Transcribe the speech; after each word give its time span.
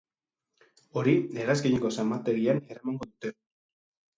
Hori 1.01 1.13
hegazkineko 1.43 1.91
zamategian 1.99 2.63
eramango 2.77 3.09
dute. 3.13 3.37